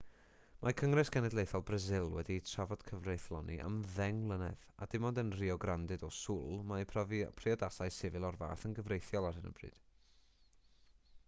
mae 0.61 0.73
cyngres 0.81 1.09
genedlaethol 1.15 1.63
brasil 1.67 2.07
wedi 2.13 2.37
trafod 2.51 2.85
cyfreithloni 2.87 3.57
am 3.65 3.75
10 3.99 4.23
mlynedd 4.31 4.65
a 4.79 4.87
dim 4.95 5.05
ond 5.11 5.21
yn 5.23 5.31
rio 5.41 5.59
grande 5.67 5.99
do 6.05 6.11
sul 6.23 6.65
mae 6.73 6.89
priodasau 6.97 7.95
sifil 8.01 8.29
o'r 8.33 8.41
fath 8.43 8.67
yn 8.71 8.77
gyfreithiol 8.83 9.29
ar 9.31 9.41
hyn 9.41 9.49
o 9.53 9.55
bryd 9.63 9.79